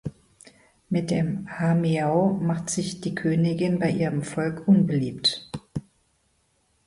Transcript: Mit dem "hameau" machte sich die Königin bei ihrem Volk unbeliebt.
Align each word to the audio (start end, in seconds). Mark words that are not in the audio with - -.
Mit 0.89 1.11
dem 1.11 1.47
"hameau" 1.59 2.33
machte 2.41 2.71
sich 2.71 3.01
die 3.01 3.13
Königin 3.13 3.77
bei 3.77 3.91
ihrem 3.91 4.23
Volk 4.23 4.67
unbeliebt. 4.67 5.47